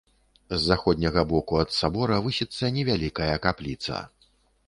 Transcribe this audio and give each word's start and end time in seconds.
З 0.49 0.57
заходняга 0.69 1.21
боку 1.33 1.59
ад 1.65 1.75
сабора 1.79 2.17
высіцца 2.27 2.71
невялікая 2.77 3.31
капліца. 3.47 4.01